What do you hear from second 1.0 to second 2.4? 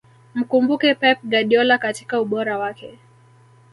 guardiola katika